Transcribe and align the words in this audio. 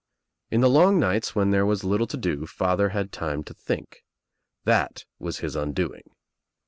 In 0.49 0.61
the 0.61 0.67
long 0.67 0.99
nights 0.99 1.35
when 1.35 1.51
there 1.51 1.63
was 1.63 1.83
little 1.83 2.07
to 2.07 2.17
do 2.17 2.47
father 2.47 2.89
had 2.89 3.11
time 3.11 3.43
to 3.43 3.53
think. 3.53 4.03
That 4.65 5.05
was 5.19 5.41
his 5.41 5.55
undoing. 5.55 6.15